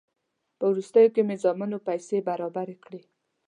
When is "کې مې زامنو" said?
1.15-1.77